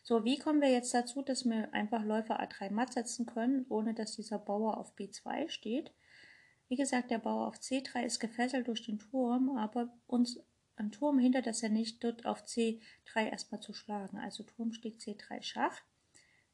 [0.03, 3.93] So, wie kommen wir jetzt dazu, dass wir einfach Läufer A3 matt setzen können, ohne
[3.93, 5.93] dass dieser Bauer auf B2 steht?
[6.67, 10.41] Wie gesagt, der Bauer auf C3 ist gefesselt durch den Turm, aber uns
[10.75, 14.17] ein Turm hindert das ja nicht, dort auf C3 erstmal zu schlagen.
[14.17, 15.82] Also Turm schlägt C3 Schach.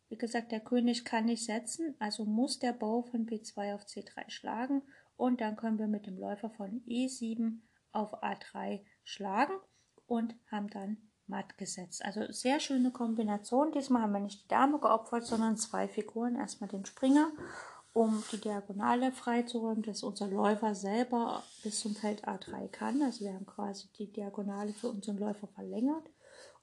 [0.10, 4.30] Wie gesagt, der König kann nicht setzen, also muss der Bau von B2 auf C3
[4.30, 4.84] schlagen
[5.18, 7.60] und dann können wir mit dem Läufer von E7
[7.92, 9.54] auf A3 schlagen
[10.06, 12.04] und haben dann matt gesetzt.
[12.04, 13.72] Also sehr schöne Kombination.
[13.72, 16.36] Diesmal haben wir nicht die Dame geopfert, sondern zwei Figuren.
[16.36, 17.32] Erstmal den Springer
[17.94, 23.02] um die Diagonale freizuräumen, dass unser Läufer selber bis zum Feld A3 kann.
[23.02, 26.10] Also wir haben quasi die Diagonale für unseren Läufer verlängert.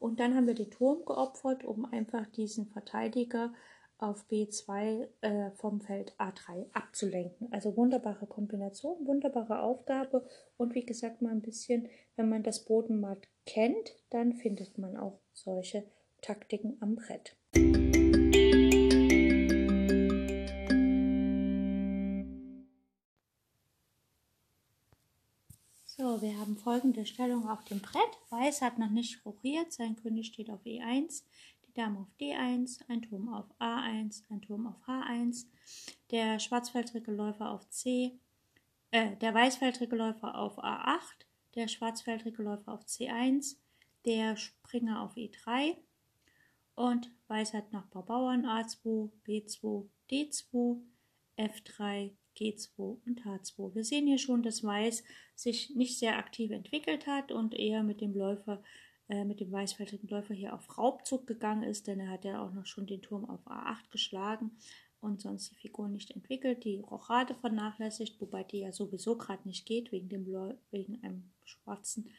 [0.00, 3.52] Und dann haben wir den Turm geopfert, um einfach diesen Verteidiger
[3.98, 7.52] auf B2 äh, vom Feld A3 abzulenken.
[7.52, 13.28] Also wunderbare Kombination, wunderbare Aufgabe und wie gesagt mal ein bisschen, wenn man das Bodenmatt
[13.44, 15.84] kennt, dann findet man auch solche
[16.22, 17.36] Taktiken am Brett.
[26.20, 28.18] Wir haben folgende Stellung auf dem Brett.
[28.28, 31.22] Weiß hat noch nicht rochiert, sein König steht auf E1,
[31.66, 35.46] die Dame auf D1, ein Turm auf A1, ein Turm auf H1,
[36.10, 38.18] der schwarzfeldrige Läufer auf C,
[38.90, 43.56] äh, der weißfeldrige Läufer auf A8, der schwarzfeldrige Läufer auf C1,
[44.04, 45.74] der Springer auf E3
[46.74, 50.82] und Weiß hat noch ein paar Bauern A2, B2, D2,
[51.38, 53.74] F3, G2 und H2.
[53.74, 58.00] Wir sehen hier schon, dass Weiß sich nicht sehr aktiv entwickelt hat und eher mit
[58.00, 58.62] dem Läufer,
[59.08, 62.52] äh, mit dem weißfeldigen Läufer hier auf Raubzug gegangen ist, denn er hat ja auch
[62.52, 64.52] noch schon den Turm auf A8 geschlagen
[65.00, 69.66] und sonst die Figur nicht entwickelt, die Rochade vernachlässigt, wobei die ja sowieso gerade nicht
[69.66, 70.26] geht, wegen, dem
[70.70, 72.10] wegen einem schwarzen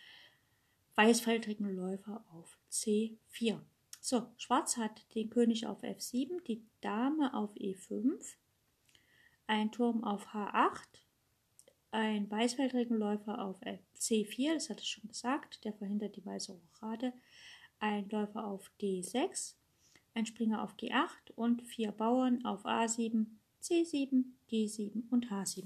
[0.95, 3.60] weißfeldrigen Läufer auf C4.
[4.03, 8.36] So, Schwarz hat den König auf F7, die Dame auf E5,
[9.51, 10.79] ein Turm auf H8,
[11.91, 13.57] ein Weißfeldregenläufer auf
[13.99, 17.11] C4, das hatte ich schon gesagt, der verhindert die weiße Rochade,
[17.81, 19.55] ein Läufer auf D6,
[20.13, 23.25] ein Springer auf G8 und vier Bauern auf A7,
[23.61, 25.65] C7, D7 und H7.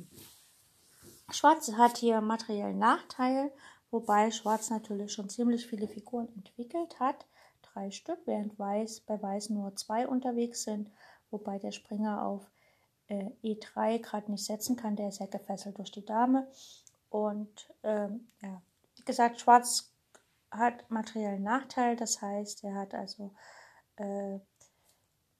[1.31, 3.51] Schwarz hat hier materiellen Nachteil,
[3.91, 7.27] wobei Schwarz natürlich schon ziemlich viele Figuren entwickelt hat,
[7.61, 10.89] drei Stück, während Weiß bei Weiß nur zwei unterwegs sind,
[11.29, 12.49] wobei der Springer auf
[13.07, 16.47] äh, E3 gerade nicht setzen kann, der ist ja gefesselt durch die Dame.
[17.09, 18.61] Und ähm, ja,
[18.95, 19.93] wie gesagt, Schwarz
[20.51, 23.33] hat materiellen Nachteil, das heißt, er hat also
[23.97, 24.39] äh,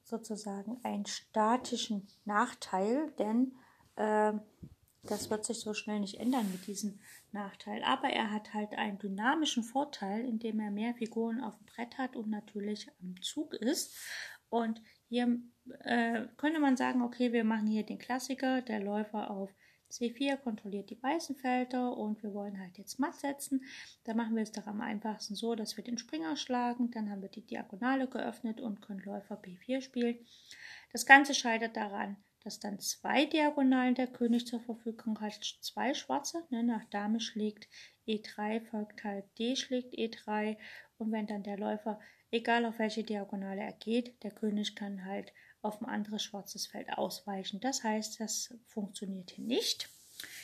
[0.03, 3.55] sozusagen einen statischen Nachteil, denn
[3.95, 4.33] äh,
[5.03, 6.99] das wird sich so schnell nicht ändern mit diesem
[7.31, 7.83] Nachteil.
[7.83, 12.15] Aber er hat halt einen dynamischen Vorteil, indem er mehr Figuren auf dem Brett hat
[12.15, 13.95] und natürlich am Zug ist.
[14.49, 15.39] Und hier
[15.83, 19.53] äh, könnte man sagen, okay, wir machen hier den Klassiker, der Läufer auf
[19.91, 23.63] C4 kontrolliert die weißen Felder und wir wollen halt jetzt matt setzen.
[24.03, 27.21] Da machen wir es doch am einfachsten so, dass wir den Springer schlagen, dann haben
[27.21, 30.17] wir die Diagonale geöffnet und können Läufer B4 spielen.
[30.91, 36.43] Das Ganze scheitert daran, dass dann zwei Diagonalen der König zur Verfügung hat, zwei schwarze,
[36.49, 37.67] ne, nach Dame schlägt
[38.07, 40.57] E3, folgt halt D schlägt E3
[40.97, 41.99] und wenn dann der Läufer
[42.31, 46.89] Egal auf welche Diagonale er geht, der König kann halt auf ein anderes schwarzes Feld
[46.97, 47.59] ausweichen.
[47.59, 49.89] Das heißt, das funktioniert hier nicht.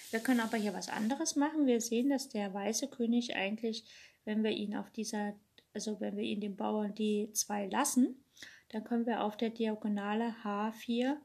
[0.10, 1.66] Wir können aber hier was anderes machen.
[1.66, 3.86] Wir sehen, dass der weiße König eigentlich,
[4.26, 5.34] wenn wir ihn auf dieser,
[5.74, 8.24] also wenn wir ihn dem Bauern D2 lassen,
[8.70, 11.18] dann können wir auf der Diagonale H4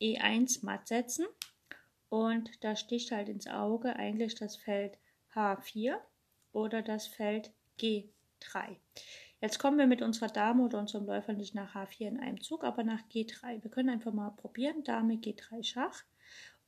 [0.00, 1.26] E1 matt setzen
[2.08, 4.98] Und da sticht halt ins Auge eigentlich das Feld
[5.34, 5.96] H4
[6.52, 8.76] oder das Feld G3.
[9.42, 12.62] Jetzt kommen wir mit unserer Dame oder unserem Läufer nicht nach H4 in einem Zug,
[12.62, 13.60] aber nach G3.
[13.60, 16.04] Wir können einfach mal probieren, Dame G3 Schach.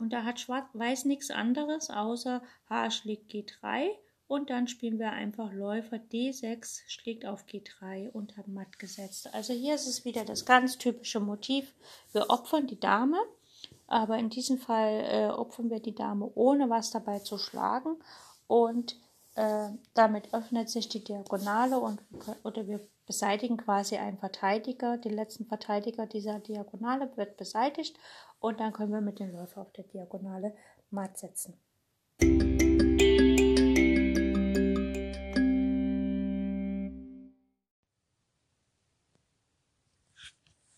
[0.00, 3.90] Und da hat Schwarz-Weiß nichts anderes, außer H schlägt G3
[4.26, 9.32] und dann spielen wir einfach Läufer D6 schlägt auf G3 und haben matt gesetzt.
[9.32, 11.72] Also hier ist es wieder das ganz typische Motiv.
[12.10, 13.18] Wir opfern die Dame,
[13.86, 17.98] aber in diesem Fall äh, opfern wir die Dame ohne was dabei zu schlagen
[18.48, 18.96] und
[19.34, 22.00] äh, damit öffnet sich die Diagonale und
[22.44, 24.96] oder wir beseitigen quasi einen Verteidiger.
[24.96, 27.98] Den letzten Verteidiger dieser Diagonale wird beseitigt
[28.38, 30.54] und dann können wir mit dem Läufer auf der Diagonale
[30.90, 31.58] matt setzen.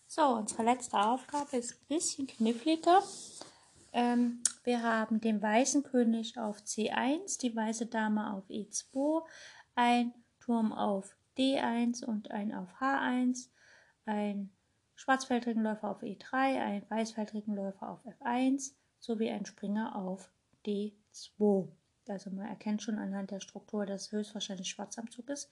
[0.07, 3.03] So, unsere letzte Aufgabe ist ein bisschen kniffliger.
[3.93, 9.23] Ähm, wir haben den weißen König auf C1, die weiße Dame auf E2,
[9.75, 13.47] ein Turm auf D1 und ein auf H1,
[14.05, 14.49] ein
[14.95, 20.29] schwarzfeldrigen Läufer auf E3, ein weißfeldrigen Läufer auf F1 sowie ein Springer auf
[20.65, 21.69] D2.
[22.09, 25.49] Also man erkennt schon anhand der Struktur, dass höchstwahrscheinlich schwarz am Zug ist.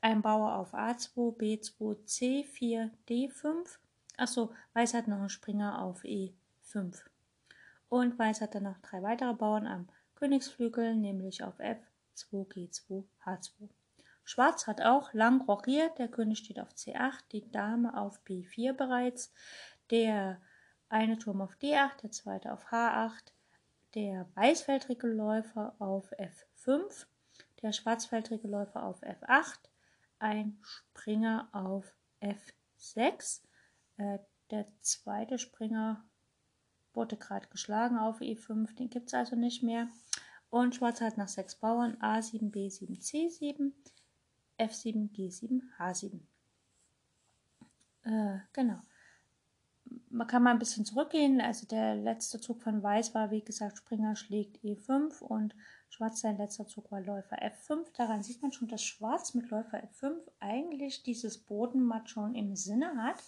[0.00, 3.76] Ein Bauer auf A2, B2, C4, D5.
[4.16, 7.02] Achso, Weiß hat noch einen Springer auf E5.
[7.88, 13.68] Und Weiß hat dann noch drei weitere Bauern am Königsflügel, nämlich auf F2, G2, H2.
[14.24, 19.32] Schwarz hat auch lang rochiert, der König steht auf C8, die Dame auf B4 bereits,
[19.90, 20.40] der
[20.90, 23.32] eine Turm auf D8, der zweite auf H8,
[23.94, 27.06] der weißfeldrige Läufer auf F5,
[27.62, 29.60] der schwarzfeldrige Läufer auf F8,
[30.18, 33.42] ein Springer auf F6,
[33.96, 34.18] äh,
[34.50, 36.04] der zweite Springer
[36.98, 39.88] wurde gerade geschlagen auf E5, den gibt es also nicht mehr.
[40.50, 43.72] Und Schwarz hat nach sechs Bauern A7, B7, C7,
[44.58, 46.18] F7, G7, H7.
[48.02, 48.80] Äh, genau.
[50.10, 51.40] Man kann mal ein bisschen zurückgehen.
[51.40, 55.54] Also der letzte Zug von Weiß war, wie gesagt, Springer schlägt E5 und
[55.90, 57.86] Schwarz sein letzter Zug war Läufer F5.
[57.96, 63.02] Daran sieht man schon, dass Schwarz mit Läufer F5 eigentlich dieses Bodenmatt schon im Sinne
[63.02, 63.22] hat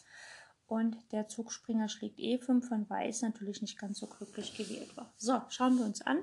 [0.71, 5.12] und der Zugspringer schlägt E5 von Weiß natürlich nicht ganz so glücklich gewählt war.
[5.16, 6.23] So, schauen wir uns an.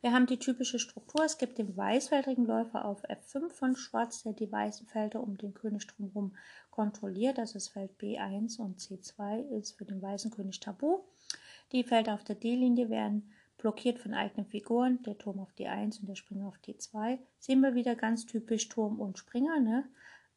[0.00, 1.24] Wir haben die typische Struktur.
[1.24, 5.54] Es gibt den weißfeldrigen Läufer auf F5 von Schwarz, der die weißen Felder um den
[5.54, 6.36] König drumherum
[6.70, 7.38] kontrolliert.
[7.38, 11.00] Das ist Feld B1 und C2 ist für den weißen König tabu.
[11.72, 16.06] Die Felder auf der D-Linie werden blockiert von eigenen Figuren, der Turm auf D1 und
[16.08, 17.18] der Springer auf D2.
[17.40, 19.58] Sehen wir wieder ganz typisch Turm und Springer.
[19.58, 19.84] Ne?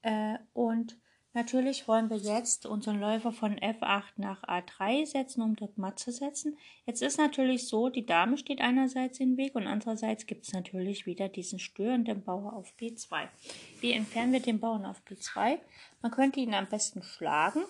[0.01, 0.97] Äh, und
[1.35, 6.11] Natürlich wollen wir jetzt unseren Läufer von F8 nach A3 setzen, um dort matt zu
[6.11, 6.59] setzen.
[6.85, 11.07] Jetzt ist natürlich so, die Dame steht einerseits im Weg und andererseits gibt es natürlich
[11.07, 13.27] wieder diesen störenden Bauer auf B2.
[13.81, 15.57] Wie entfernen wir den Bauern auf B2?
[16.03, 17.63] Man könnte ihn am besten schlagen.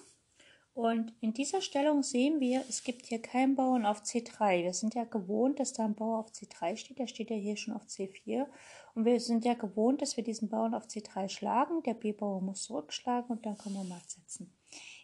[0.73, 4.63] Und in dieser Stellung sehen wir, es gibt hier keinen Bauern auf C3.
[4.63, 6.99] Wir sind ja gewohnt, dass da ein Bauer auf C3 steht.
[6.99, 8.47] Der steht ja hier schon auf C4.
[8.95, 11.81] Und wir sind ja gewohnt, dass wir diesen Bauern auf C3 schlagen.
[11.83, 14.55] Der B-Bauer muss zurückschlagen und dann können wir matt setzen.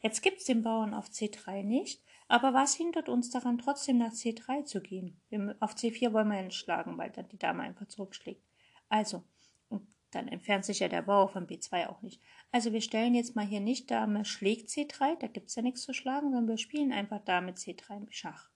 [0.02, 4.14] Jetzt gibt es den Bauern auf C3 nicht, aber was hindert uns daran, trotzdem nach
[4.14, 5.20] C3 zu gehen?
[5.60, 8.44] auf C4 wollen wir nicht schlagen, weil dann die Dame einfach zurückschlägt.
[8.88, 9.24] Also,
[9.70, 12.22] und dann entfernt sich ja der Bauer von B2 auch nicht.
[12.52, 15.82] Also wir stellen jetzt mal hier nicht Dame schlägt C3, da gibt es ja nichts
[15.82, 18.50] zu schlagen, sondern wir spielen einfach Dame C3 im Schach.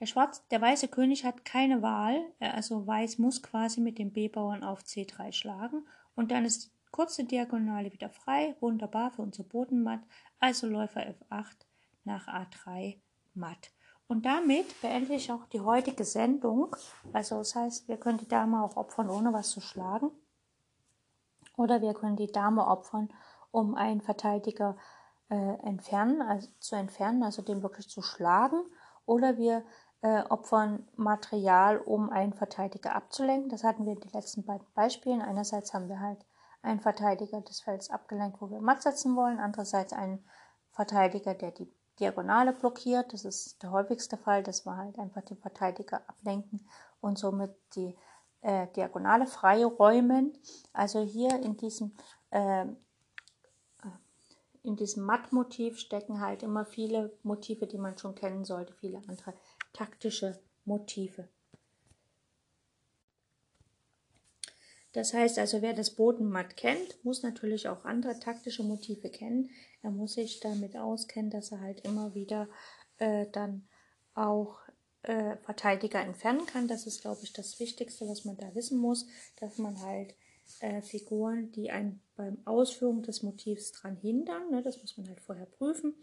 [0.00, 4.64] Der, Schwarz, der weiße König hat keine Wahl, also Weiß muss quasi mit dem B-Bauern
[4.64, 10.00] auf C3 schlagen und dann ist die kurze Diagonale wieder frei, wunderbar für unser Bodenmatt,
[10.38, 11.66] also Läufer F8
[12.04, 12.96] nach A3
[13.34, 13.70] matt.
[14.08, 16.74] Und damit beende ich auch die heutige Sendung.
[17.12, 20.10] Also das heißt, wir können die Dame auch opfern, ohne was zu schlagen.
[21.56, 23.12] Oder wir können die Dame opfern,
[23.52, 24.76] um einen Verteidiger
[25.28, 28.64] äh, entfernen, also zu entfernen, also den wirklich zu schlagen.
[29.06, 29.64] Oder wir
[30.02, 33.50] äh, opfern Material, um einen Verteidiger abzulenken.
[33.50, 35.22] Das hatten wir in den letzten beiden Beispielen.
[35.22, 36.24] Einerseits haben wir halt
[36.62, 39.38] einen Verteidiger des Felds abgelenkt, wo wir matt setzen wollen.
[39.38, 40.24] Andererseits einen
[40.70, 43.12] Verteidiger, der die Diagonale blockiert.
[43.12, 46.66] Das ist der häufigste Fall, dass wir halt einfach den Verteidiger ablenken
[47.00, 47.94] und somit die
[48.40, 50.32] äh, Diagonale freiräumen.
[50.72, 51.94] Also hier in diesem
[52.30, 52.66] äh,
[54.62, 59.32] in diesem Mattmotiv stecken halt immer viele Motive, die man schon kennen sollte, viele andere
[59.72, 61.28] taktische Motive.
[64.92, 69.50] Das heißt also, wer das Bodenmatt kennt, muss natürlich auch andere taktische Motive kennen.
[69.82, 72.48] Er muss sich damit auskennen, dass er halt immer wieder
[72.98, 73.68] äh, dann
[74.14, 74.58] auch
[75.02, 76.66] äh, Verteidiger entfernen kann.
[76.66, 79.06] Das ist, glaube ich, das Wichtigste, was man da wissen muss,
[79.36, 80.14] dass man halt
[80.58, 85.20] äh, Figuren, die einen beim Ausführen des Motivs dran hindern, ne, das muss man halt
[85.20, 85.94] vorher prüfen,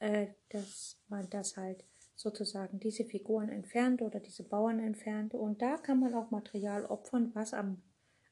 [0.00, 1.84] äh, dass man das halt
[2.14, 5.34] sozusagen diese Figuren entfernt oder diese Bauern entfernt.
[5.34, 7.82] Und da kann man auch Material opfern, was am,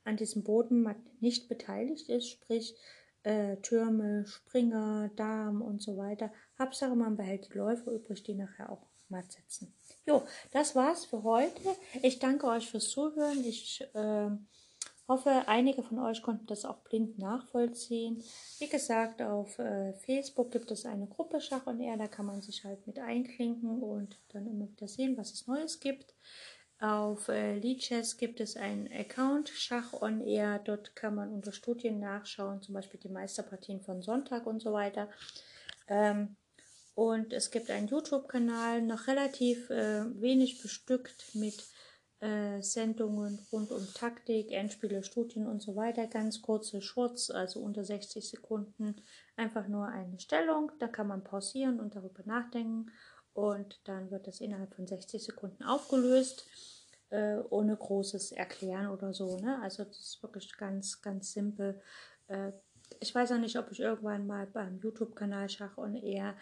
[0.05, 0.87] an diesem Boden
[1.21, 2.77] nicht beteiligt ist, sprich
[3.25, 6.33] äh, Türme, Springer, Darm und so weiter.
[6.59, 9.75] Hauptsache man behält die Läufer übrig, die nachher auch matt setzen.
[10.07, 11.63] Jo, das war's für heute.
[12.03, 13.45] Ich danke euch fürs Zuhören.
[13.45, 14.31] Ich äh,
[15.09, 18.23] hoffe, einige von euch konnten das auch blind nachvollziehen.
[18.59, 22.43] Wie gesagt, auf äh, Facebook gibt es eine Gruppe Schach und Air, da kann man
[22.43, 26.15] sich halt mit einklinken und dann immer wieder sehen, was es Neues gibt.
[26.83, 30.59] Auf äh, Lichess gibt es einen Account Schach on Air.
[30.59, 35.09] Dort kann man unter Studien nachschauen, zum Beispiel die Meisterpartien von Sonntag und so weiter.
[35.87, 36.35] Ähm,
[36.97, 41.65] und es gibt einen YouTube-Kanal, noch relativ äh, wenig bestückt mit
[42.23, 46.07] äh, Sendungen rund um Taktik, Endspiele, Studien und so weiter.
[46.07, 48.97] Ganz kurze Shorts, also unter 60 Sekunden.
[49.37, 52.91] Einfach nur eine Stellung, da kann man pausieren und darüber nachdenken.
[53.35, 56.47] Und dann wird das innerhalb von 60 Sekunden aufgelöst
[57.13, 59.37] äh, ohne großes Erklären oder so.
[59.39, 59.61] Ne?
[59.63, 61.81] Also das ist wirklich ganz, ganz simpel.
[62.29, 62.53] Äh,
[63.01, 66.37] ich weiß auch nicht, ob ich irgendwann mal beim YouTube-Kanal Schach und eher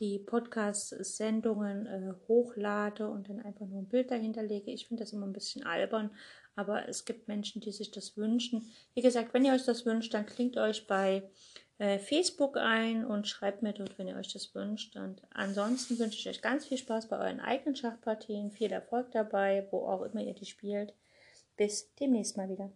[0.00, 4.70] die Podcast-Sendungen äh, hochlade und dann einfach nur ein Bild dahinter lege.
[4.70, 6.10] Ich finde das immer ein bisschen albern,
[6.56, 8.72] aber es gibt Menschen, die sich das wünschen.
[8.94, 11.22] Wie gesagt, wenn ihr euch das wünscht, dann klingt euch bei
[11.78, 14.96] äh, Facebook ein und schreibt mir dort, wenn ihr euch das wünscht.
[14.96, 19.66] Und ansonsten wünsche ich euch ganz viel Spaß bei euren eigenen Schachpartien, viel Erfolg dabei,
[19.70, 20.94] wo auch immer ihr die spielt.
[21.56, 22.70] Bis demnächst mal wieder.